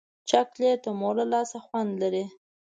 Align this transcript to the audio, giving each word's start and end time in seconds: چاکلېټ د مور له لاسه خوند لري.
چاکلېټ 0.29 0.79
د 0.85 0.87
مور 0.99 1.15
له 1.19 1.25
لاسه 1.33 1.57
خوند 1.65 1.91
لري. 2.01 2.25